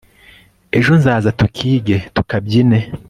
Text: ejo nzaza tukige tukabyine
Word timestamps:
ejo 0.77 0.91
nzaza 0.99 1.29
tukige 1.39 1.97
tukabyine 2.15 2.79